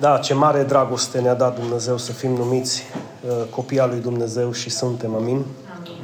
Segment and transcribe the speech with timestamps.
[0.00, 2.82] Da, ce mare dragoste ne-a dat Dumnezeu să fim numiți
[3.26, 5.44] uh, copii al lui Dumnezeu și suntem, amin?
[5.76, 6.02] Amin.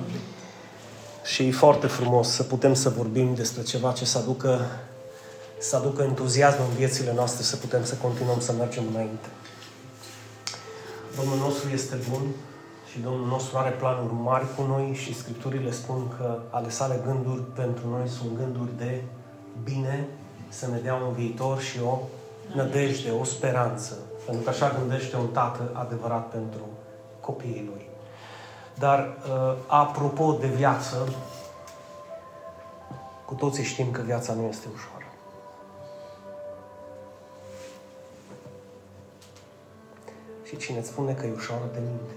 [1.24, 4.66] Și e foarte frumos să putem să vorbim despre ceva ce să aducă,
[5.58, 9.28] să aducă entuziasm în viețile noastre, să putem să continuăm să mergem înainte.
[11.16, 12.22] Domnul nostru este bun
[12.90, 17.42] și Domnul nostru are planuri mari cu noi și Scripturile spun că ale sale gânduri
[17.42, 19.02] pentru noi sunt gânduri de
[19.64, 20.08] bine,
[20.48, 21.98] să ne dea un viitor și o
[22.54, 23.96] nădejde, o speranță.
[24.24, 26.68] Pentru că așa gândește un tată adevărat pentru
[27.20, 27.88] copiii lui.
[28.78, 31.08] Dar, uh, apropo de viață,
[33.24, 35.04] cu toții știm că viața nu este ușoară.
[40.42, 42.14] Și cine îți spune că e ușoară de minte,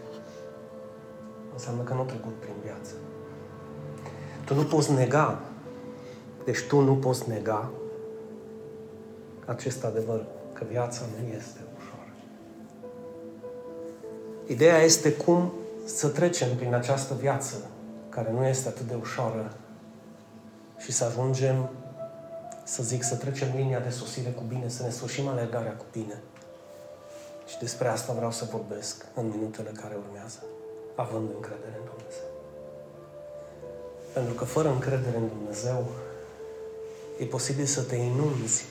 [1.53, 2.93] înseamnă că nu a trecut prin viață.
[4.45, 5.39] Tu nu poți nega,
[6.45, 7.69] deci tu nu poți nega
[9.49, 12.11] acest adevăr, că viața nu este ușoară.
[14.47, 15.53] Ideea este cum
[15.85, 17.55] să trecem prin această viață
[18.09, 19.53] care nu este atât de ușoară
[20.77, 21.69] și să ajungem,
[22.63, 26.21] să zic, să trecem linia de sosire cu bine, să ne sfârșim alergarea cu bine.
[27.47, 30.39] Și despre asta vreau să vorbesc în minutele care urmează,
[30.95, 32.29] având încredere în Dumnezeu.
[34.13, 35.85] Pentru că fără încredere în Dumnezeu,
[37.19, 38.65] e posibil să te inunzi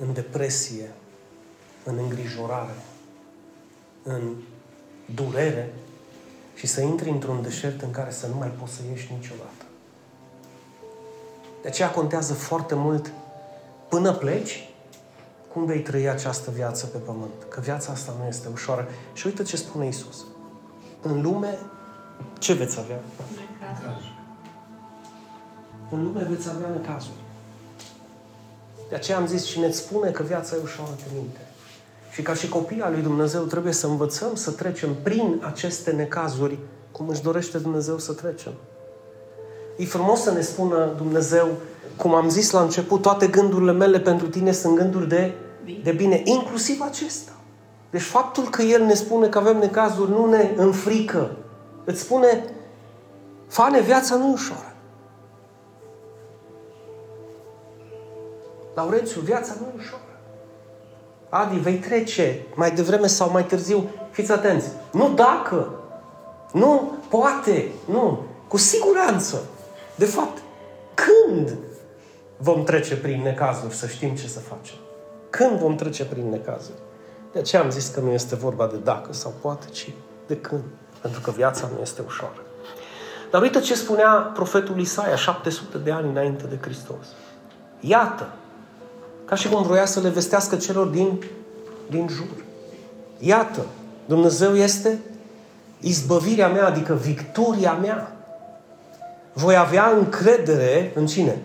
[0.00, 0.90] în depresie,
[1.84, 2.74] în îngrijorare,
[4.02, 4.34] în
[5.14, 5.74] durere
[6.54, 9.64] și să intri într-un deșert în care să nu mai poți să ieși niciodată.
[11.62, 13.12] De aceea contează foarte mult
[13.88, 14.72] până pleci
[15.52, 17.32] cum vei trăi această viață pe pământ.
[17.48, 18.88] Că viața asta nu este ușoară.
[19.12, 20.24] Și uite ce spune Isus.
[21.02, 21.58] În lume,
[22.38, 23.00] ce veți avea?
[23.60, 24.14] Necazuri.
[25.90, 27.21] În lume veți avea necazuri.
[28.88, 31.40] De aceea am zis, cine îți spune că viața e ușoară, te minte.
[32.12, 36.58] Și ca și copii al lui Dumnezeu trebuie să învățăm să trecem prin aceste necazuri
[36.92, 38.52] cum își dorește Dumnezeu să trecem.
[39.76, 41.48] E frumos să ne spună Dumnezeu,
[41.96, 45.32] cum am zis la început, toate gândurile mele pentru tine sunt gânduri de,
[45.82, 47.32] de bine, inclusiv acesta.
[47.90, 51.36] Deci faptul că El ne spune că avem necazuri nu ne înfrică.
[51.84, 52.44] Îți spune,
[53.48, 54.71] fane, viața nu ușoară.
[58.74, 60.02] Laurențiu, viața nu e ușoară.
[61.28, 63.90] Adi, vei trece mai devreme sau mai târziu.
[64.10, 64.68] Fiți atenți.
[64.92, 65.70] Nu dacă.
[66.52, 67.68] Nu poate.
[67.90, 68.22] Nu.
[68.48, 69.42] Cu siguranță.
[69.94, 70.38] De fapt,
[70.94, 71.56] când
[72.36, 74.76] vom trece prin necazuri, să știm ce să facem.
[75.30, 76.78] Când vom trece prin necazuri.
[77.32, 79.90] De aceea am zis că nu este vorba de dacă sau poate, ci
[80.26, 80.62] de când.
[81.00, 82.42] Pentru că viața nu este ușoară.
[83.30, 87.06] Dar uite ce spunea profetul Isaia 700 de ani înainte de Hristos.
[87.80, 88.28] Iată,
[89.32, 91.24] ca și cum vroia să le vestească celor din,
[91.90, 92.44] din jur.
[93.18, 93.66] Iată,
[94.04, 94.98] Dumnezeu este
[95.80, 98.16] izbăvirea mea, adică victoria mea.
[99.32, 101.42] Voi avea încredere în cine?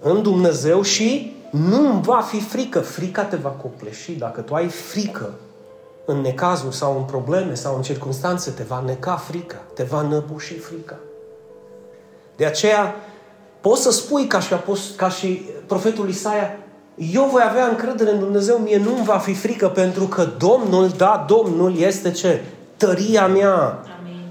[0.00, 2.80] În Dumnezeu și nu îmi va fi frică.
[2.80, 4.12] Frica te va copleși.
[4.12, 5.32] Dacă tu ai frică
[6.04, 10.58] în necazuri sau în probleme sau în circunstanțe, te va neca frica, te va năbuși
[10.58, 10.96] frica.
[12.36, 12.94] De aceea,
[13.60, 16.58] poți să spui ca și, apost, ca și profetul Isaia,
[16.96, 21.24] eu voi avea încredere în Dumnezeu, mie nu va fi frică, pentru că Domnul, da,
[21.28, 22.42] Domnul este ce?
[22.76, 24.22] Tăria mea, Amin.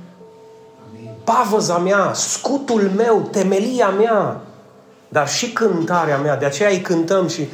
[1.24, 4.42] pavăza mea, scutul meu, temelia mea,
[5.10, 6.38] dar și cântarea mea.
[6.38, 7.48] De aceea îi cântăm și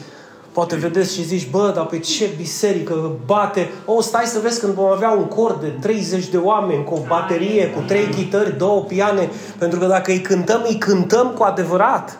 [0.52, 3.72] poate vedeți și zici, bă, dar pe ce biserică bate.
[3.86, 7.00] O, stai să vezi când vom avea un cor de 30 de oameni, cu o
[7.08, 12.20] baterie, cu trei chitări, două piane, pentru că dacă îi cântăm, îi cântăm cu adevărat.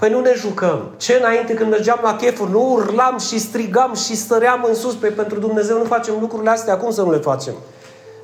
[0.00, 0.90] Păi nu ne jucăm.
[0.96, 4.94] Ce înainte când mergeam la chefuri, nu urlam și strigam și stăream în sus.
[4.94, 7.54] Păi pentru Dumnezeu nu facem lucrurile astea, acum să nu le facem?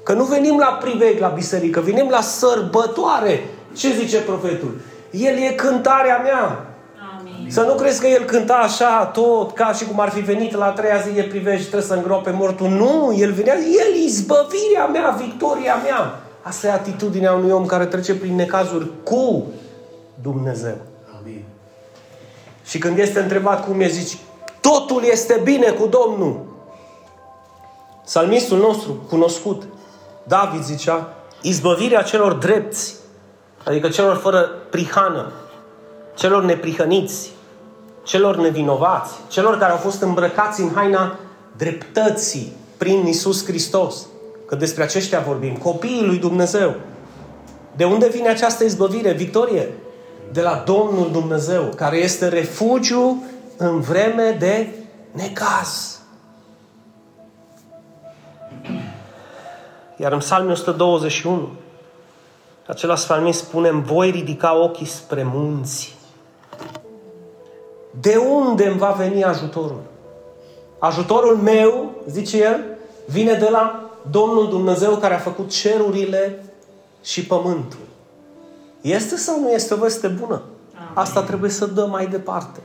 [0.02, 3.48] Că nu venim la priveg la biserică, venim la sărbătoare.
[3.74, 4.80] Ce zice profetul?
[5.10, 6.66] El e cântarea mea.
[7.18, 7.50] Amin.
[7.50, 10.64] Să nu crezi că el cânta așa tot, ca și cum ar fi venit la
[10.64, 12.68] a treia zi, e privești și trebuie să îngrope mortul.
[12.68, 16.20] Nu, el venea, el e izbăvirea mea, victoria mea.
[16.42, 19.46] Asta e atitudinea unui om care trece prin necazuri cu
[20.22, 20.76] Dumnezeu.
[22.66, 24.18] Și când este întrebat cum e, zici,
[24.60, 26.44] totul este bine cu Domnul.
[28.04, 29.62] Salmistul nostru, cunoscut,
[30.22, 32.94] David zicea, izbăvirea celor drepți,
[33.64, 35.32] adică celor fără prihană,
[36.14, 37.30] celor neprihăniți,
[38.02, 41.18] celor nevinovați, celor care au fost îmbrăcați în haina
[41.56, 44.06] dreptății prin Isus Hristos.
[44.46, 46.74] Că despre aceștia vorbim, copiii lui Dumnezeu.
[47.76, 49.12] De unde vine această izbăvire?
[49.12, 49.72] Victorie
[50.32, 53.22] de la Domnul Dumnezeu, care este refugiu
[53.56, 54.68] în vreme de
[55.12, 56.00] necaz.
[59.96, 61.48] Iar în Psalmul 121,
[62.66, 65.96] același psalmist spune, voi ridica ochii spre munți.
[68.00, 69.82] De unde îmi va veni ajutorul?
[70.78, 72.64] Ajutorul meu, zice el,
[73.06, 76.44] vine de la Domnul Dumnezeu care a făcut cerurile
[77.02, 77.78] și pământul.
[78.86, 80.42] Este sau nu este o veste bună?
[80.94, 82.60] Asta trebuie să dăm mai departe.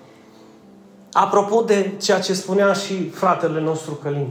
[1.12, 4.28] Apropo de ceea ce spunea și fratele nostru Călin,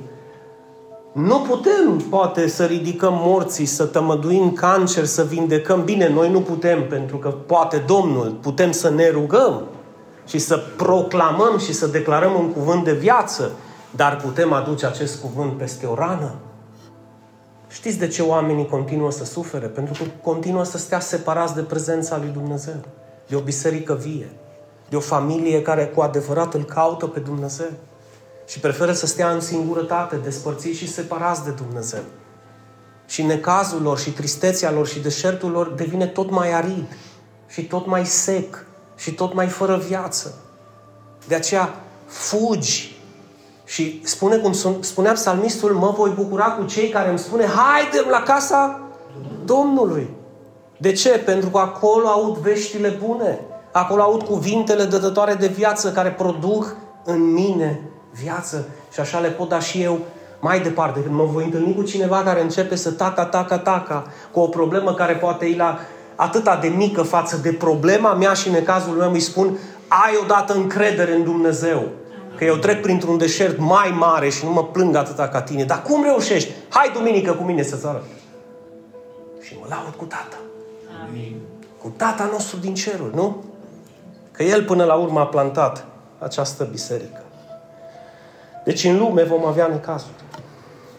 [1.13, 5.85] nu putem, poate, să ridicăm morții, să tămăduim cancer, să vindecăm.
[5.85, 9.63] Bine, noi nu putem, pentru că poate Domnul, putem să ne rugăm
[10.27, 13.51] și să proclamăm și să declarăm un cuvânt de viață,
[13.91, 16.35] dar putem aduce acest cuvânt peste o rană.
[17.71, 19.67] Știți de ce oamenii continuă să sufere?
[19.67, 22.81] Pentru că continuă să stea separați de prezența lui Dumnezeu,
[23.29, 24.31] de o biserică vie,
[24.89, 27.71] de o familie care cu adevărat îl caută pe Dumnezeu
[28.47, 32.03] și preferă să stea în singurătate, despărțiți și separați de Dumnezeu.
[33.07, 36.97] Și necazul lor și tristețea lor și deșertul lor devine tot mai arid
[37.49, 38.65] și tot mai sec
[38.97, 40.35] și tot mai fără viață.
[41.29, 41.75] De aceea
[42.07, 43.00] fugi
[43.71, 48.23] și spune cum spunea psalmistul, mă voi bucura cu cei care îmi spune, haidem la
[48.23, 48.81] casa
[49.45, 50.11] Domnului.
[50.79, 51.09] De ce?
[51.09, 53.41] Pentru că acolo aud veștile bune.
[53.73, 57.81] Acolo aud cuvintele dătătoare de viață care produc în mine
[58.23, 59.99] viață și așa le pot da și eu
[60.41, 61.01] mai departe.
[61.01, 64.95] Când mă voi întâlni cu cineva care începe să taca, taca, taca, cu o problemă
[64.95, 65.79] care poate e la
[66.15, 69.59] atâta de mică față de problema mea și în cazul meu îi spun
[69.89, 71.83] ai odată încredere în Dumnezeu.
[72.41, 75.65] Că eu trec printr-un deșert mai mare și nu mă plâng atâta ca tine.
[75.65, 76.51] Dar cum reușești?
[76.69, 78.03] Hai duminică cu mine să-ți arăt.
[79.41, 80.37] Și mă laud cu tata.
[81.09, 81.37] Amin.
[81.83, 83.45] Cu tata nostru din cerul, nu?
[84.33, 85.85] Că el până la urmă a plantat
[86.19, 87.23] această biserică.
[88.65, 90.13] Deci în lume vom avea necazuri.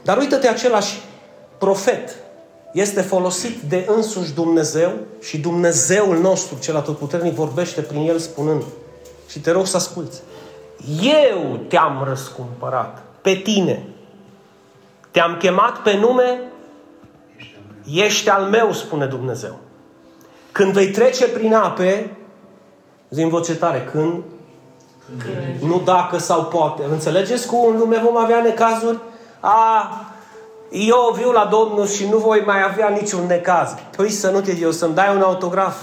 [0.03, 0.99] Dar uită-te, același
[1.57, 2.15] profet
[2.73, 4.91] este folosit de însuși Dumnezeu
[5.21, 8.63] și Dumnezeul nostru, cel atotputernic, vorbește prin el spunând
[9.27, 10.21] și te rog să asculți.
[11.01, 13.85] Eu te-am răscumpărat pe tine.
[15.11, 16.39] Te-am chemat pe nume,
[17.93, 19.57] ești al meu, spune Dumnezeu.
[20.51, 22.17] Când vei trece prin ape,
[23.09, 24.23] zi în voce tare, când
[25.59, 26.83] nu dacă sau poate.
[26.91, 28.97] Înțelegeți cum în lume vom avea necazuri?
[29.39, 29.89] A,
[30.69, 33.75] eu viu la Domnul și nu voi mai avea niciun necaz.
[33.95, 35.75] Păi să nu te eu să-mi dai un autograf.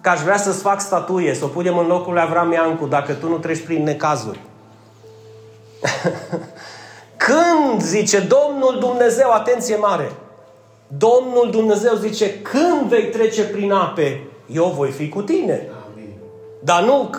[0.00, 3.12] Că aș vrea să-ți fac statuie, să o punem în locul lui Avram Iancu, dacă
[3.12, 4.40] tu nu treci prin necazuri.
[7.26, 10.12] când, zice Domnul Dumnezeu, atenție mare,
[10.88, 15.68] Domnul Dumnezeu zice, când vei trece prin ape, eu voi fi cu tine.
[16.60, 17.10] Dar nu,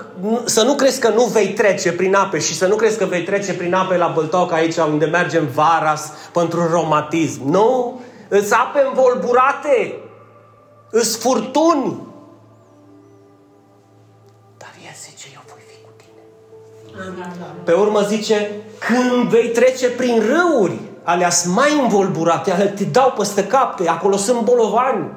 [0.46, 3.24] să nu crezi că nu vei trece prin ape și să nu crezi că vei
[3.24, 7.50] trece prin ape la Băltoc aici unde mergem varas pentru romatism.
[7.50, 8.02] Nu!
[8.28, 10.00] Îți ape învolburate,
[10.90, 12.08] îți furtuni.
[15.00, 16.22] Dar el zice, eu voi fi cu tine.
[17.64, 23.12] Pe urmă zice, când vei trece prin râuri, alea sunt mai învolburate, alea te dau
[23.12, 25.12] peste cap, acolo sunt bolovani.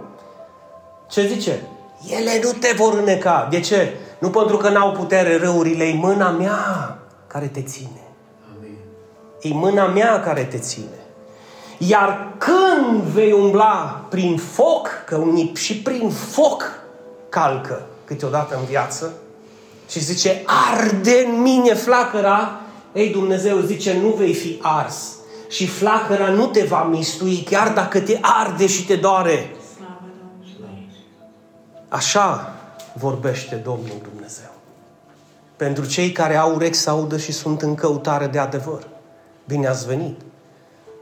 [1.10, 1.62] Ce zice?
[2.08, 3.46] Ele nu te vor îneca.
[3.50, 3.96] De ce?
[4.18, 8.02] Nu pentru că n-au putere râurile, e mâna mea care te ține.
[8.56, 8.76] Amin.
[9.40, 10.86] E mâna mea care te ține.
[11.78, 16.62] Iar când vei umbla prin foc, că unii și prin foc
[17.28, 19.12] calcă câteodată în viață,
[19.92, 22.60] și zice, arde în mine flacăra,
[22.92, 25.16] ei Dumnezeu zice, nu vei fi ars.
[25.48, 29.56] Și flacăra nu te va mistui, chiar dacă te arde și te doare.
[31.88, 32.54] Așa
[32.92, 34.50] vorbește Domnul Dumnezeu.
[35.56, 38.88] Pentru cei care au urechi să audă și sunt în căutare de adevăr.
[39.46, 40.20] Bine ați venit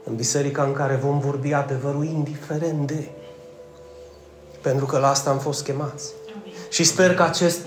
[0.03, 3.09] în biserica în care vom vorbi adevărul indiferent de.
[4.61, 6.09] Pentru că la asta am fost chemați.
[6.41, 6.53] Amin.
[6.69, 7.59] Și sper că acest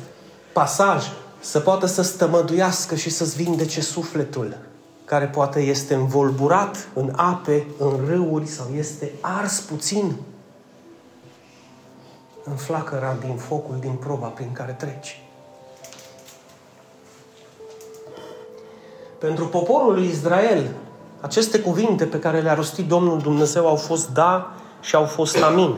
[0.54, 1.04] pasaj
[1.40, 4.56] să poată să stămăduiască și să-ți vindece sufletul
[5.04, 10.16] care poate este învolburat în ape, în râuri sau este ars puțin
[12.44, 15.22] în flacăra din focul, din proba prin care treci.
[19.18, 20.70] Pentru poporul lui Israel,
[21.20, 25.76] aceste cuvinte pe care le-a rostit Domnul Dumnezeu au fost da și au fost amin.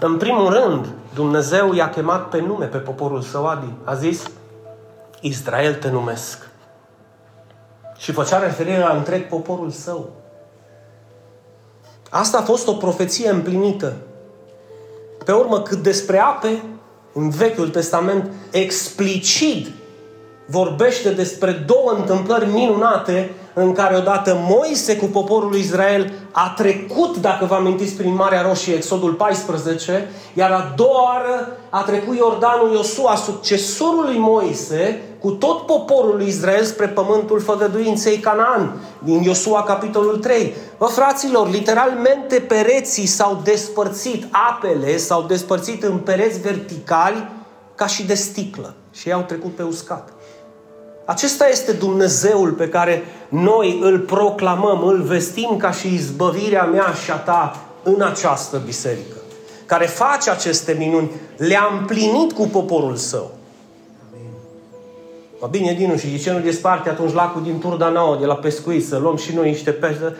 [0.00, 3.72] În primul rând, Dumnezeu i-a chemat pe nume pe poporul său, Adi.
[3.84, 4.22] A zis,
[5.20, 6.48] Israel te numesc.
[7.96, 10.10] Și făcea referire la întreg poporul său.
[12.10, 13.96] Asta a fost o profeție împlinită
[15.24, 16.62] pe urmă, cât despre ape,
[17.12, 19.68] în Vechiul Testament, explicit
[20.46, 27.44] vorbește despre două întâmplări minunate în care odată Moise cu poporul Israel a trecut, dacă
[27.44, 33.14] vă amintiți, prin Marea Roșie, Exodul 14, iar a doua oară a trecut Iordanul Iosua,
[33.14, 40.16] succesorul lui Moise, cu tot poporul lui Israel spre pământul făgăduinței Canaan, din Iosua capitolul
[40.16, 40.54] 3.
[40.78, 47.30] Vă, fraților, literalmente pereții s-au despărțit, apele s-au despărțit în pereți verticali
[47.74, 50.12] ca și de sticlă și ei au trecut pe uscat.
[51.04, 57.10] Acesta este Dumnezeul pe care noi îl proclamăm, îl vestim ca și izbăvirea mea și
[57.10, 59.16] a ta în această biserică.
[59.66, 63.30] Care face aceste minuni, le-a împlinit cu poporul său.
[65.40, 68.34] Mă bine, Dinu, și de ce nu desparte atunci lacul din Turda Nouă, de la
[68.34, 70.16] pescuit, să luăm și noi niște pește?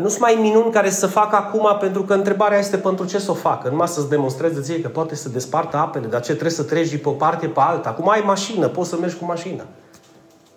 [0.00, 3.30] Nu sunt mai minuni care să facă acum, pentru că întrebarea este pentru ce să
[3.30, 3.68] o facă.
[3.68, 6.96] Numai să-ți demonstreze ție că poate să despartă apele, dar ce trebuie să treci de
[6.96, 7.88] pe o parte pe alta.
[7.88, 9.64] Acum ai mașină, poți să mergi cu mașina.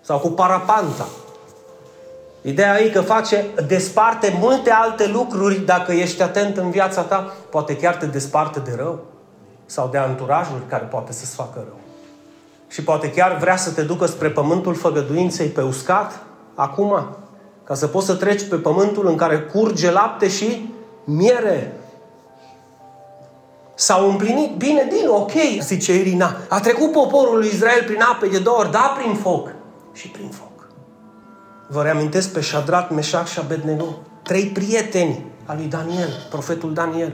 [0.01, 1.07] Sau cu parapanta.
[2.45, 7.33] Ideea e că face, desparte multe alte lucruri dacă ești atent în viața ta.
[7.49, 9.05] Poate chiar te desparte de rău.
[9.65, 11.79] Sau de anturajul care poate să-ți facă rău.
[12.67, 16.23] Și poate chiar vrea să te ducă spre pământul făgăduinței pe uscat,
[16.55, 17.17] acum,
[17.63, 20.73] ca să poți să treci pe pământul în care curge lapte și
[21.03, 21.77] miere.
[23.75, 26.35] S-au împlinit bine din, ok, zice Irina.
[26.49, 29.49] A trecut poporul lui Israel prin ape de două ori, da, prin foc
[29.93, 30.52] și prin foc.
[31.73, 33.85] Vă reamintesc pe Shadrat, Meșac și Abednego,
[34.23, 37.13] trei prieteni al lui Daniel, profetul Daniel,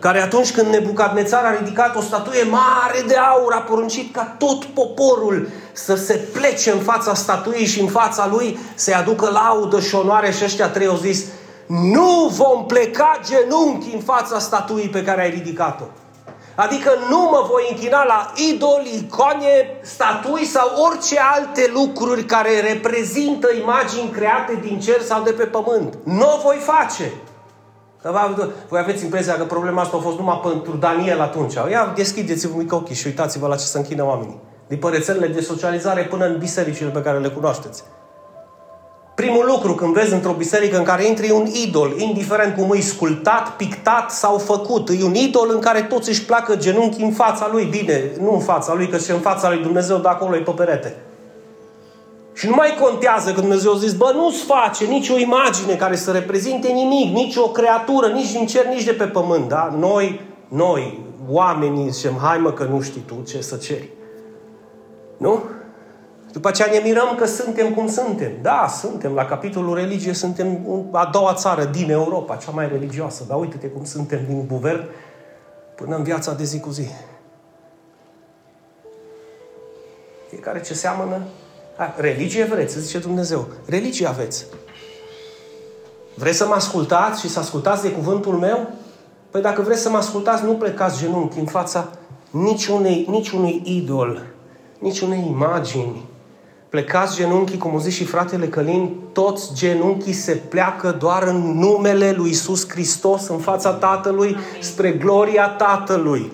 [0.00, 4.64] care atunci când Nebucadnețar a ridicat o statuie mare de aur, a poruncit ca tot
[4.64, 9.94] poporul să se plece în fața statuii și în fața lui să-i aducă laudă și
[9.94, 11.24] onoare și ăștia trei au zis
[11.66, 15.84] nu vom pleca genunchi în fața statuii pe care ai ridicat-o.
[16.56, 23.48] Adică nu mă voi închina la idoli, icoane, statui sau orice alte lucruri care reprezintă
[23.60, 25.98] imagini create din cer sau de pe pământ.
[26.02, 27.12] Nu o voi face.
[28.68, 31.54] Voi aveți impresia că problema asta a fost numai pentru Daniel atunci.
[31.54, 34.40] Ia deschideți-vă mică ochii și uitați-vă la ce se închină oamenii.
[34.68, 37.84] Din părățelele de socializare până în bisericile pe care le cunoașteți.
[39.16, 43.56] Primul lucru când vezi într-o biserică în care intri un idol, indiferent cum e sculptat,
[43.56, 47.64] pictat sau făcut, e un idol în care toți își placă genunchi în fața lui.
[47.64, 50.50] Bine, nu în fața lui, că și în fața lui Dumnezeu de acolo e pe
[50.50, 50.96] perete.
[52.34, 56.10] Și nu mai contează că Dumnezeu a zis, bă, nu-ți face nicio imagine care să
[56.10, 59.76] reprezinte nimic, nici o creatură, nici din cer, nici de pe pământ, da?
[59.78, 63.88] Noi, noi, oamenii, zicem, hai mă că nu știi tu ce să ceri.
[65.16, 65.42] Nu?
[66.36, 68.32] După aceea ne mirăm că suntem cum suntem.
[68.42, 69.12] Da, suntem.
[69.12, 73.24] La capitolul religie suntem a doua țară din Europa, cea mai religioasă.
[73.28, 74.84] Dar uite-te cum suntem din guvern
[75.74, 76.88] până în viața de zi cu zi.
[80.28, 81.22] Fiecare ce seamănă
[81.76, 83.48] Hai, religie vreți, zice Dumnezeu.
[83.66, 84.46] Religie aveți.
[86.14, 88.70] Vreți să mă ascultați și să ascultați de cuvântul meu?
[89.30, 91.88] Păi dacă vreți să mă ascultați, nu plecați genunchi în fața
[92.30, 94.26] niciunei, niciunui idol,
[94.78, 96.14] niciunei imagini.
[96.68, 102.12] Plecați genunchii, cum o zis și fratele Călin, toți genunchii se pleacă doar în numele
[102.12, 104.38] lui Isus Hristos în fața Tatălui, Amin.
[104.60, 106.32] spre gloria Tatălui.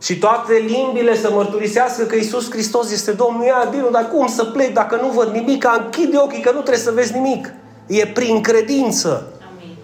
[0.00, 3.44] Și toate limbile să mărturisească că Isus Hristos este Domnul.
[3.44, 5.66] Ia, Dinu, dar cum să plec dacă nu văd nimic?
[5.78, 7.52] Închide ochii că nu trebuie să vezi nimic.
[7.86, 9.32] E prin credință.
[9.56, 9.76] Amin.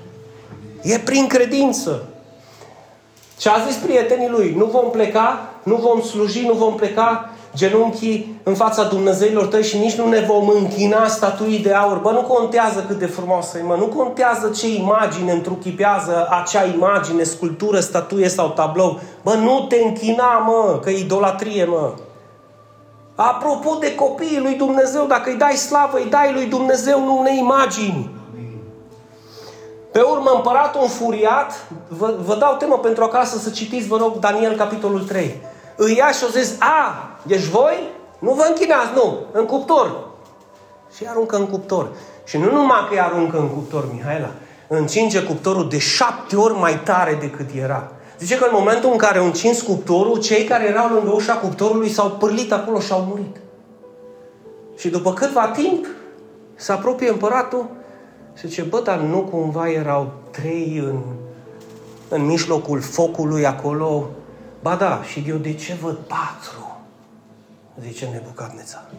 [0.83, 2.07] E prin credință.
[3.37, 4.55] Ce a zis prietenii lui?
[4.57, 9.79] Nu vom pleca, nu vom sluji, nu vom pleca genunchii în fața Dumnezeilor tăi și
[9.79, 11.99] nici nu ne vom închina statuii de aur.
[11.99, 13.77] Bă, nu contează cât de frumoasă e, mă.
[13.79, 19.01] Nu contează ce imagine întruchipează acea imagine, sculptură, statuie sau tablou.
[19.23, 21.95] Bă, nu te închina, mă, că e idolatrie, mă.
[23.15, 27.39] Apropo de copiii lui Dumnezeu, dacă îi dai slavă, îi dai lui Dumnezeu, nu unei
[27.39, 28.11] imagini.
[29.93, 34.57] Pe urmă, împăratul înfuriat, vă, vă dau temă pentru acasă să citiți, vă rog, Daniel,
[34.57, 35.41] capitolul 3
[35.77, 40.09] îi ia și o zis, a, deci voi nu vă închinați, nu, în cuptor.
[40.97, 41.89] Și aruncă în cuptor.
[42.25, 44.31] Și nu numai că îi aruncă în cuptor, Mihaela,
[44.69, 47.93] încinge cuptorul de șapte ori mai tare decât era.
[48.19, 51.89] Zice că în momentul în care au încins cuptorul, cei care erau lângă ușa cuptorului
[51.89, 53.37] s-au pârlit acolo și au murit.
[54.77, 55.87] Și după câtva timp,
[56.55, 57.67] se apropie împăratul
[58.39, 60.99] și zice, bă, dar nu cumva erau trei în,
[62.09, 64.09] în mijlocul focului acolo
[64.63, 66.62] Ba da, și eu de ce văd patru?
[67.81, 68.91] Zice Nebucadnețar.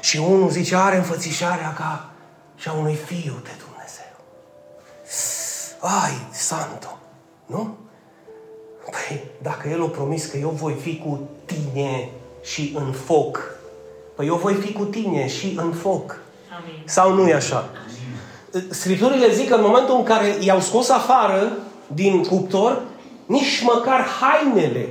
[0.00, 2.10] Și unul zice, are înfățișarea ca
[2.56, 4.14] și a unui fiu de Dumnezeu.
[5.80, 6.98] Ai, santo!
[7.46, 7.76] Nu?
[8.90, 12.10] Păi, dacă El a promis că eu voi fi cu tine
[12.42, 13.54] și în foc,
[14.14, 16.20] Păi eu voi fi cu tine și în foc.
[16.58, 16.82] Amin.
[16.84, 17.70] Sau nu e așa?
[18.70, 21.52] Scripturile zic că în momentul în care i-au scos afară
[21.86, 22.82] din cuptor,
[23.26, 24.88] nici măcar hainele,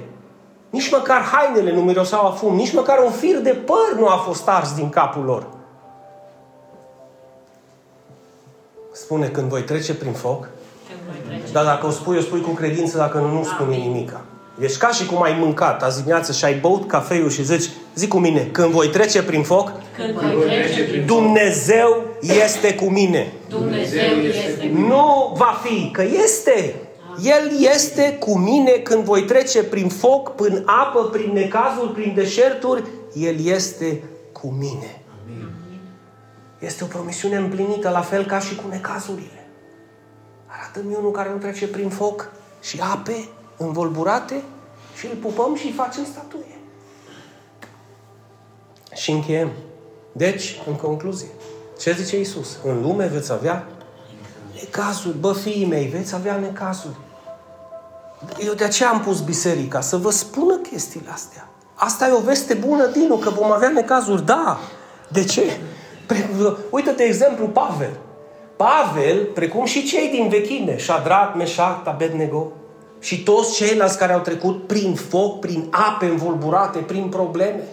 [0.74, 4.16] nici măcar hainele nu miroseau a fum, nici măcar un fir de păr nu a
[4.18, 5.48] fost ars din capul lor.
[8.92, 10.40] Spune când voi trece prin foc,
[10.88, 11.52] Când voi trece.
[11.52, 14.22] dar dacă o spui, o spui cu credință, dacă nu, nu spune nimica.
[14.60, 18.08] Ești ca și cum ai mâncat azi dimineață și ai băut cafeiul și zici, zi
[18.08, 22.04] cu mine, când voi trece prin foc, Când voi trece prin Dumnezeu
[22.44, 23.34] este cu mine.
[23.50, 26.76] Dumnezeu este cu Nu va fi, că este.
[27.22, 32.84] El este cu mine când voi trece prin foc, prin apă, prin necazuri, prin deșerturi.
[33.14, 35.02] El este cu mine.
[36.60, 39.48] Este o promisiune împlinită, la fel ca și cu necazurile.
[40.46, 43.28] Arată-mi unul care nu trece prin foc și ape
[43.58, 44.44] învolburate
[44.98, 46.58] și îl pupăm și îi facem statuie.
[48.94, 49.52] Și încheiem.
[50.12, 51.28] Deci, în concluzie,
[51.80, 52.58] ce zice Isus?
[52.64, 53.68] În lume veți avea
[54.64, 55.18] necazuri.
[55.18, 56.96] Bă, fiii mei, veți avea necazuri.
[58.46, 61.48] Eu de aceea am pus biserica, să vă spună chestiile astea.
[61.74, 64.26] Asta e o veste bună, Dinu, că vom avea necazuri.
[64.26, 64.60] Da.
[65.08, 65.44] De ce?
[66.06, 66.30] Pre-
[66.70, 68.00] Uite, de exemplu, Pavel.
[68.56, 72.52] Pavel, precum și cei din vechime, Shadrach, Meșac, Abednego,
[73.00, 77.64] și toți ceilalți care au trecut prin foc, prin ape învolburate, prin probleme,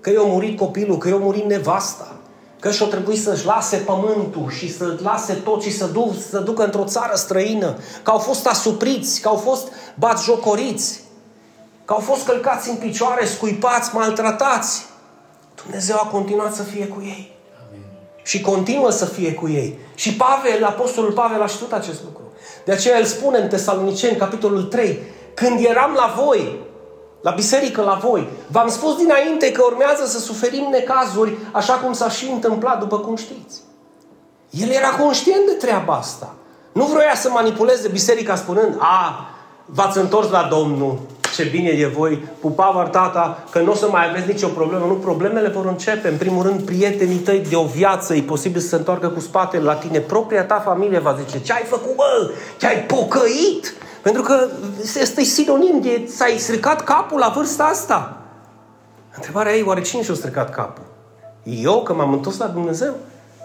[0.00, 2.16] că i-a murit copilul, că i-a murit nevasta,
[2.60, 6.64] că și-o trebuit să-și lase pământul și să lase tot și să, duc, să ducă
[6.64, 11.00] într-o țară străină, că au fost asupriți, că au fost batjocoriți,
[11.84, 14.86] că au fost călcați în picioare, scuipați, maltratați.
[15.62, 17.36] Dumnezeu a continuat să fie cu ei.
[18.22, 19.78] Și continuă să fie cu ei.
[19.94, 22.22] Și Pavel, Apostolul Pavel a știut acest lucru.
[22.64, 24.98] De aceea el spune în Tesaloniceni, capitolul 3,
[25.34, 26.58] când eram la voi,
[27.20, 32.10] la biserică la voi, v-am spus dinainte că urmează să suferim necazuri, așa cum s-a
[32.10, 33.60] și întâmplat, după cum știți.
[34.50, 36.34] El era conștient de treaba asta.
[36.72, 39.30] Nu vroia să manipuleze biserica spunând, a,
[39.64, 40.98] v-ați întors la Domnul,
[41.34, 44.86] ce bine e voi, pupa tata, că nu o să mai aveți nicio problemă.
[44.86, 46.08] Nu, problemele vor începe.
[46.08, 49.62] În primul rând, prietenii tăi de o viață, e posibil să se întoarcă cu spatele
[49.62, 49.98] la tine.
[49.98, 52.30] Propria ta familie va zice, ce ai făcut, bă?
[52.58, 53.74] Ce ai pocăit?
[54.02, 54.48] Pentru că
[55.00, 58.22] este sinonim de ți-ai stricat capul la vârsta asta.
[59.14, 60.84] Întrebarea ei, oare cine și-a stricat capul?
[61.42, 62.94] Eu, că m-am întors la Dumnezeu?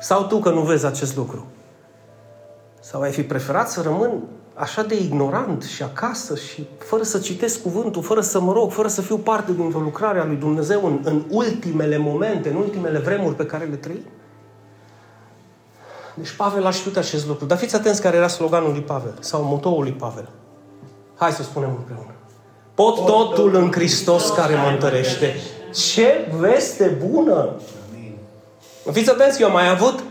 [0.01, 1.45] Sau tu, că nu vezi acest lucru?
[2.79, 7.61] Sau ai fi preferat să rămân așa de ignorant și acasă și fără să citesc
[7.61, 10.99] cuvântul, fără să mă rog, fără să fiu parte dintr-o lucrare a lui Dumnezeu în,
[11.03, 14.05] în ultimele momente, în ultimele vremuri pe care le trăim?
[16.15, 17.45] Deci Pavel aș știut acest lucru.
[17.45, 20.29] Dar fiți atenți care era sloganul lui Pavel sau motoul lui Pavel.
[21.17, 22.13] Hai să spunem împreună.
[22.73, 25.35] Pot totul în Hristos care mă întărește.
[25.73, 27.49] Ce veste bună!
[28.91, 30.03] Fiți atenți, eu am mai avut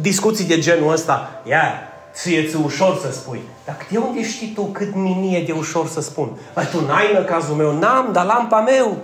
[0.00, 1.42] discuții de genul ăsta.
[1.44, 1.72] Ia,
[2.12, 3.40] ție ți ușor să spui.
[3.64, 6.38] Dar de unde știi tu cât minie de ușor să spun?
[6.54, 7.78] Păi tu n-ai năcazul meu?
[7.78, 8.96] N-am, dar lampa meu.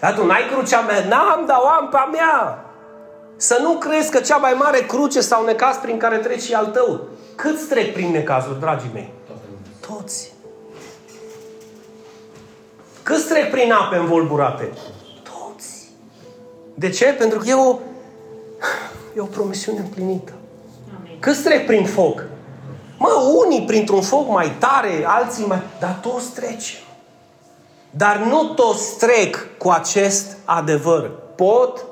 [0.00, 1.04] Dar tu n-ai crucea mea?
[1.08, 2.64] N-am, dar lampa mea.
[3.36, 6.66] Să nu crezi că cea mai mare cruce sau necaz prin care treci și al
[6.66, 7.00] tău.
[7.34, 9.12] Câți trec prin necazuri, dragii mei?
[9.86, 10.33] Toți.
[13.04, 14.72] Câți trec prin ape învolburate?
[15.22, 15.90] Toți.
[16.74, 17.04] De ce?
[17.04, 17.78] Pentru că e o,
[19.16, 20.32] e o promisiune împlinită.
[20.98, 21.16] Amin.
[21.20, 22.24] Câți trec prin foc?
[22.98, 23.08] Mă,
[23.44, 25.62] unii printr-un foc mai tare, alții mai...
[25.80, 26.80] Dar toți trecem.
[27.90, 31.10] Dar nu toți trec cu acest adevăr.
[31.34, 31.84] Pot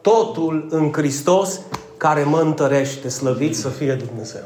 [0.00, 1.60] totul în Hristos
[1.96, 4.44] care mă întărește, slăvit să fie Dumnezeu.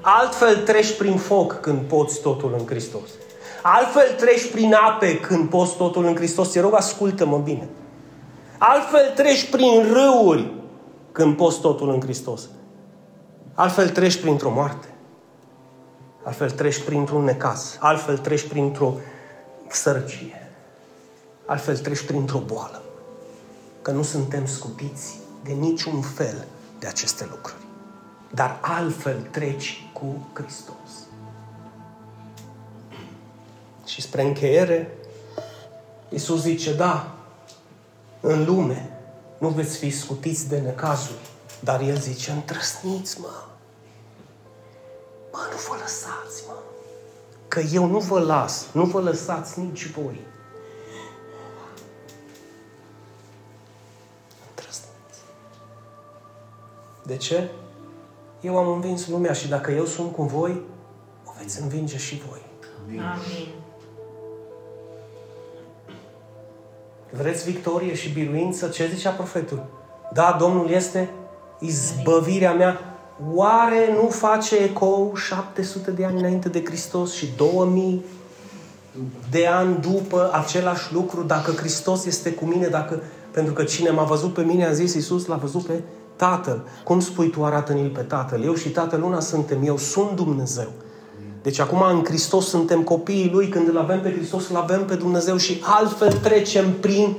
[0.00, 3.08] Altfel treci prin foc când poți totul în Hristos.
[3.66, 6.50] Altfel treci prin ape când poți totul în Hristos.
[6.50, 7.68] Te rog, ascultă-mă bine.
[8.58, 10.52] Altfel treci prin râuri
[11.12, 12.48] când poți totul în Hristos.
[13.54, 14.86] Altfel treci printr-o moarte.
[16.22, 17.76] Altfel treci printr-un necaz.
[17.80, 18.94] Altfel treci printr-o
[19.68, 20.50] sărăcie.
[21.46, 22.82] Altfel treci printr-o boală.
[23.82, 26.46] Că nu suntem scutiți de niciun fel
[26.78, 27.62] de aceste lucruri.
[28.30, 30.90] Dar altfel treci cu Hristos.
[33.94, 34.98] Și spre încheiere,
[36.08, 37.14] Iisus zice, da,
[38.20, 38.98] în lume
[39.38, 41.18] nu veți fi scutiți de necazuri,
[41.60, 43.42] dar El zice, întrăsniți, mă.
[45.32, 46.54] Mă, nu vă lăsați, mă.
[47.48, 50.20] Că eu nu vă las, nu vă lăsați nici voi.
[54.48, 55.20] Întrăsniți.
[57.02, 57.50] De ce?
[58.40, 60.62] Eu am învins lumea și dacă eu sunt cu voi,
[61.24, 62.42] o veți învinge și voi.
[62.88, 63.63] Amin.
[67.16, 68.68] Vreți victorie și biruință?
[68.68, 69.66] Ce zicea profetul?
[70.12, 71.10] Da, Domnul este
[71.58, 72.80] izbăvirea mea.
[73.32, 78.04] Oare nu face ecou 700 de ani înainte de Hristos și 2000
[79.30, 81.22] de ani după același lucru?
[81.22, 83.02] Dacă Hristos este cu mine, dacă...
[83.30, 85.82] Pentru că cine m-a văzut pe mine, a zis Iisus, l-a văzut pe
[86.16, 86.62] Tatăl.
[86.84, 88.44] Cum spui tu, arată-ne pe Tatăl?
[88.44, 90.68] Eu și Tatăl una suntem, eu sunt Dumnezeu.
[91.44, 94.94] Deci acum în Hristos suntem copiii Lui, când îl avem pe Hristos, îl avem pe
[94.94, 97.16] Dumnezeu și altfel trecem prin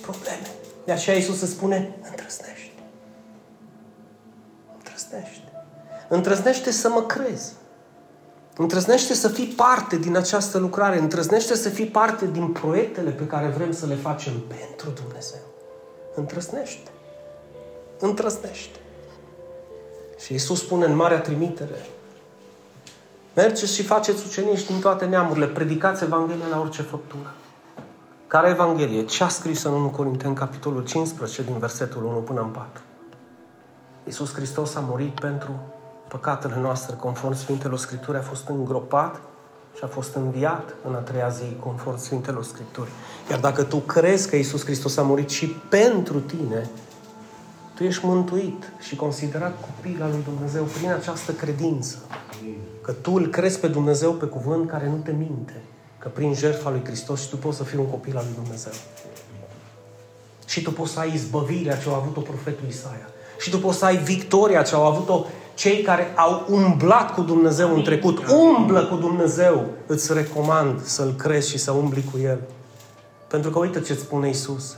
[0.00, 0.50] probleme.
[0.84, 2.72] De aceea Iisus se spune, întrăsnește.
[4.76, 5.52] Întrăsnește.
[6.08, 7.52] Întrăsnește să mă crezi.
[8.56, 10.98] Întrăznește să fii parte din această lucrare.
[10.98, 15.42] Întrăznește să fii parte din proiectele pe care vrem să le facem pentru Dumnezeu.
[16.14, 16.90] Întrăznește.
[17.98, 18.78] Întrăznește.
[20.24, 21.86] Și Iisus spune în Marea Trimitere,
[23.34, 27.34] Mergeți și faceți ucenici din toate neamurile, predicați Evanghelia la orice făptură.
[28.26, 29.04] Care Evanghelie?
[29.04, 32.82] Ce a scris în 1 Corinteni, capitolul 15, din versetul 1 până în 4.
[34.04, 35.52] Iisus Hristos a murit pentru
[36.08, 39.20] păcatele noastre, conform Sfintelor Scripturi, a fost îngropat
[39.76, 42.90] și a fost înviat în a treia zi, conform Sfintelor Scripturi.
[43.30, 46.70] Iar dacă tu crezi că Iisus Hristos a murit și pentru tine,
[47.82, 51.96] tu ești mântuit și considerat copil al lui Dumnezeu prin această credință.
[52.80, 55.62] Că tu îl crezi pe Dumnezeu pe cuvânt care nu te minte.
[55.98, 58.72] Că prin jertfa lui Hristos și tu poți să fii un copil al lui Dumnezeu.
[60.46, 63.08] Și tu poți să ai izbăvirea ce au avut-o profetul Isaia.
[63.40, 67.74] Și tu poți să ai victoria ce au avut-o cei care au umblat cu Dumnezeu
[67.74, 68.18] în trecut.
[68.28, 69.66] Umblă cu Dumnezeu.
[69.86, 72.40] Îți recomand să-L crezi și să umbli cu El.
[73.28, 74.76] Pentru că uite ce spune Isus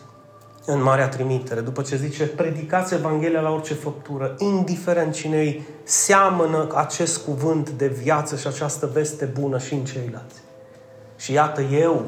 [0.66, 6.68] în Marea Trimitere, după ce zice, predicați Evanghelia la orice făptură, indiferent cine îi seamănă
[6.74, 10.42] acest cuvânt de viață și această veste bună și în ceilalți.
[11.16, 12.04] Și iată, eu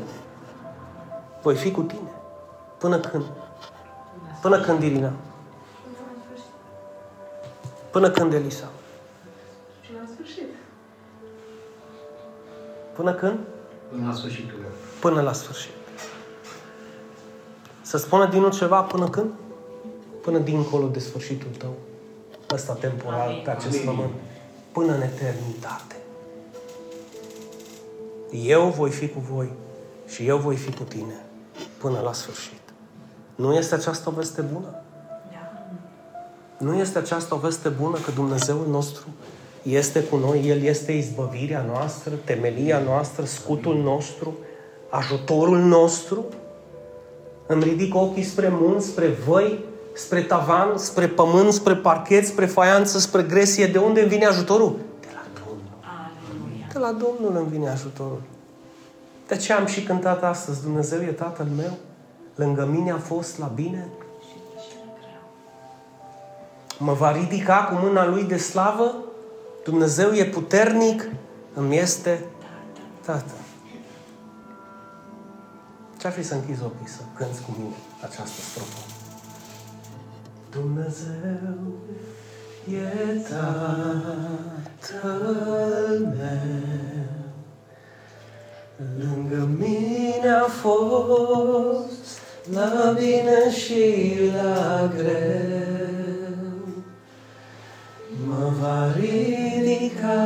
[1.43, 2.11] voi fi cu tine.
[2.79, 3.25] Până când?
[4.41, 5.13] Până când, Irina?
[7.91, 8.69] Până când, Elisa?
[9.81, 10.55] Și la sfârșit.
[12.95, 13.39] Până când?
[13.91, 14.59] Până la sfârșitul.
[15.01, 15.76] Până la sfârșit.
[17.97, 19.31] Să spună din nou ceva până când?
[20.23, 21.73] Până dincolo de sfârșitul tău.
[22.55, 23.43] Ăsta temporal, Amin.
[23.45, 23.85] pe acest Amin.
[23.85, 24.11] pământ.
[24.73, 25.97] Până în eternitate.
[28.31, 29.53] Eu voi fi cu voi
[30.07, 31.25] și eu voi fi cu tine
[31.79, 32.61] până la sfârșit.
[33.35, 34.83] Nu este aceasta o veste bună?
[36.59, 39.07] Nu este aceasta o veste bună că Dumnezeul nostru
[39.63, 44.37] este cu noi, El este izbăvirea noastră, temelia noastră, scutul nostru,
[44.91, 46.25] ajutorul nostru?
[47.47, 52.99] Îmi ridic ochii spre munți, spre văi, spre tavan, spre pământ, spre parchet, spre faianță,
[52.99, 53.67] spre gresie.
[53.67, 54.77] De unde îmi vine ajutorul?
[55.01, 55.63] De la Domnul.
[55.81, 56.67] Aleluia.
[56.73, 58.23] De la Domnul îmi vine ajutorul.
[59.27, 60.63] De ce am și cântat astăzi?
[60.63, 61.73] Dumnezeu e Tatăl meu,
[62.35, 63.89] lângă mine a fost la bine.
[66.79, 68.95] Mă va ridica cu mâna Lui de slavă.
[69.65, 71.09] Dumnezeu e puternic,
[71.55, 72.25] îmi este
[73.05, 73.33] Tată.
[76.07, 78.79] Ce-ar fi să închizi ochii să cânți cu mine această strofă?
[80.51, 81.59] Dumnezeu
[82.71, 83.21] e
[84.79, 86.47] Tatăl meu,
[88.99, 92.21] Lângă mine a fost
[92.53, 96.37] la bine și la greu.
[98.27, 100.25] Mă va ridica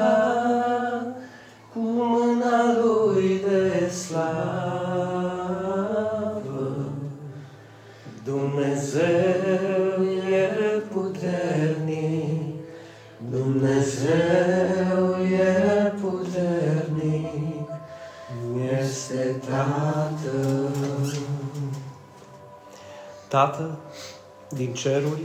[1.72, 4.69] cu mâna lui de slavă.
[23.30, 23.78] Tată
[24.48, 25.22] din ceruri,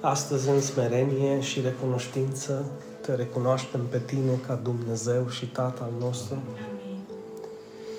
[0.00, 2.64] astăzi în smerenie și recunoștință
[3.00, 6.36] te recunoaștem pe tine ca Dumnezeu și Tată al nostru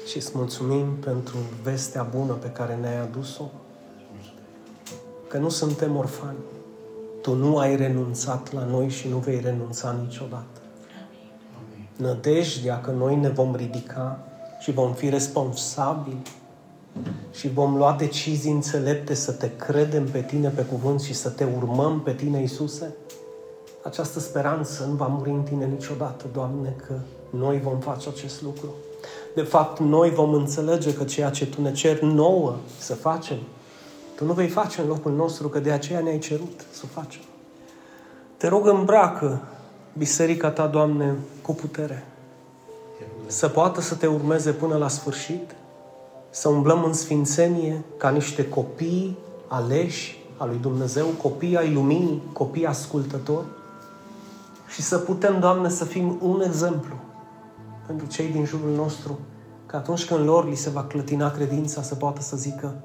[0.07, 3.51] și îți mulțumim pentru vestea bună pe care ne-ai adus-o,
[5.27, 6.37] că nu suntem orfani.
[7.21, 10.61] Tu nu ai renunțat la noi și nu vei renunța niciodată.
[11.95, 14.19] Nădejdea că noi ne vom ridica
[14.59, 16.21] și vom fi responsabili
[17.31, 21.45] și vom lua decizii înțelepte să te credem pe tine pe cuvânt și să te
[21.57, 22.95] urmăm pe tine, Iisuse,
[23.83, 26.93] această speranță nu va muri în tine niciodată, Doamne, că
[27.29, 28.67] noi vom face acest lucru.
[29.35, 33.37] De fapt, noi vom înțelege că ceea ce Tu ne ceri nouă să facem,
[34.15, 37.21] Tu nu vei face în locul nostru, că de aceea ne-ai cerut să o facem.
[38.37, 39.41] Te rog, îmbracă
[39.97, 42.05] biserica Ta, Doamne, cu putere.
[43.27, 45.55] Să poată să te urmeze până la sfârșit,
[46.29, 52.65] să umblăm în sfințenie ca niște copii aleși a lui Dumnezeu, copii ai luminii, copii
[52.65, 53.45] ascultători
[54.67, 56.95] și să putem, Doamne, să fim un exemplu
[57.85, 59.19] pentru cei din jurul nostru,
[59.65, 62.75] că atunci când lor li se va clătina credința, să poată să zică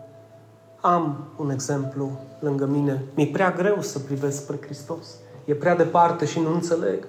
[0.81, 3.05] am un exemplu lângă mine.
[3.15, 5.07] Mi-e prea greu să privesc spre Hristos.
[5.45, 7.07] E prea departe și nu înțeleg.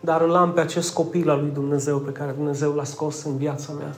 [0.00, 3.36] Dar îl am pe acest copil al lui Dumnezeu pe care Dumnezeu l-a scos în
[3.36, 3.94] viața mea.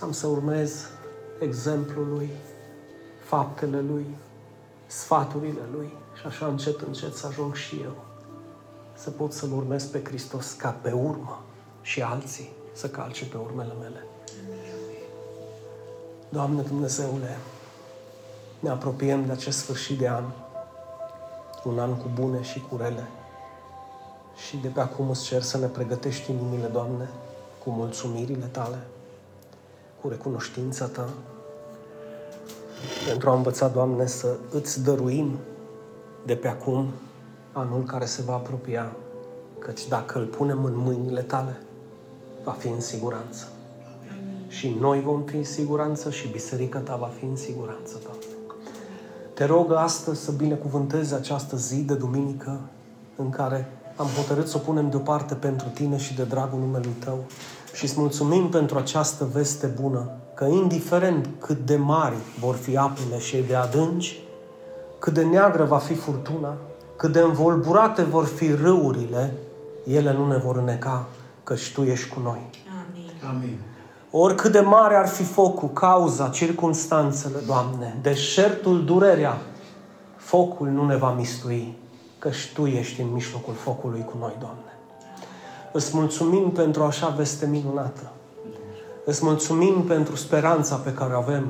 [0.00, 0.86] Am să urmez
[1.40, 2.30] exemplul lui,
[3.24, 4.06] faptele lui,
[4.86, 8.04] sfaturile lui și așa încet, încet să ajung și eu
[8.96, 11.42] să pot să-L urmez pe Hristos ca pe urmă
[11.82, 14.06] și alții să calce pe urmele mele.
[16.28, 17.38] Doamne Dumnezeule,
[18.60, 20.24] ne apropiem de acest sfârșit de an,
[21.64, 23.08] un an cu bune și cu rele.
[24.36, 27.08] Și de pe acum îți cer să ne pregătești inimile, Doamne,
[27.64, 28.78] cu mulțumirile Tale,
[30.00, 31.08] cu recunoștința Ta,
[33.08, 35.38] pentru a învăța, Doamne, să îți dăruim
[36.24, 36.90] de pe acum
[37.52, 38.92] anul care se va apropia,
[39.58, 41.60] căci dacă îl punem în mâinile Tale,
[42.44, 43.48] va fi în siguranță.
[44.48, 48.24] Și noi vom fi în siguranță și biserica Ta va fi în siguranță, Doamne.
[49.34, 52.60] Te rog astăzi să binecuvântezi această zi de duminică
[53.16, 57.24] în care am hotărât să o punem deoparte pentru Tine și de dragul numelui Tău
[57.72, 63.18] și îți mulțumim pentru această veste bună, că indiferent cât de mari vor fi apele
[63.18, 64.20] și de adânci,
[64.98, 66.56] cât de neagră va fi furtuna,
[66.96, 69.32] cât de învolburate vor fi râurile,
[69.84, 71.06] ele nu ne vor îneca,
[71.44, 72.50] căci Tu ești cu noi.
[72.88, 73.36] Amin.
[73.36, 73.58] Amin.
[74.10, 79.36] Oricât de mare ar fi focul, cauza, circunstanțele, Doamne, deșertul, durerea,
[80.16, 81.78] focul nu ne va mistui,
[82.26, 84.78] căci Tu ești în mijlocul focului cu noi, Doamne.
[85.72, 88.12] Îți mulțumim pentru așa veste minunată.
[89.04, 91.46] Îți mulțumim pentru speranța pe care o avem.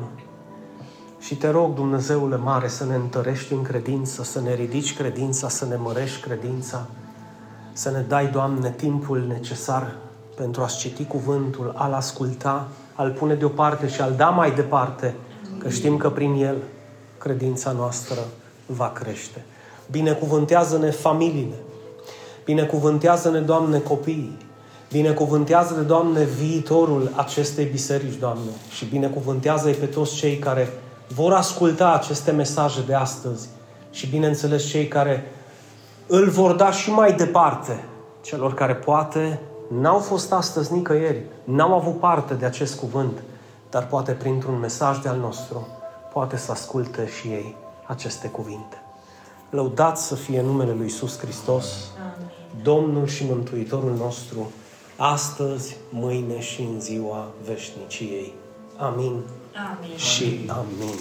[1.19, 5.65] Și te rog, Dumnezeule mare, să ne întărești în credință, să ne ridici credința, să
[5.65, 6.87] ne mărești credința,
[7.73, 9.95] să ne dai, Doamne, timpul necesar
[10.35, 15.15] pentru a-ți citi cuvântul, a-l asculta, a-l pune deoparte și a-l da mai departe,
[15.59, 16.57] că știm că prin el
[17.19, 18.19] credința noastră
[18.67, 19.45] va crește.
[19.91, 21.57] Binecuvântează-ne familiile,
[22.45, 24.37] binecuvântează-ne, Doamne, copiii,
[24.91, 30.69] binecuvântează-ne, Doamne, viitorul acestei biserici, Doamne, și binecuvântează-i pe toți cei care
[31.15, 33.49] vor asculta aceste mesaje de astăzi.
[33.91, 35.33] Și, bineînțeles, cei care
[36.07, 37.85] îl vor da și mai departe
[38.21, 43.23] celor care poate n-au fost astăzi nicăieri, n-au avut parte de acest cuvânt,
[43.71, 45.67] dar poate printr-un mesaj de al nostru,
[46.13, 48.86] poate să asculte și ei aceste cuvinte.
[49.57, 51.67] Lăudați să fie numele Lui Iisus Hristos,
[52.15, 52.31] Amin.
[52.63, 54.51] Domnul și Mântuitorul nostru,
[54.97, 58.33] astăzi, mâine și în ziua veșniciei.
[58.77, 59.23] Amin
[59.71, 59.97] Amin.
[59.97, 60.99] și amin.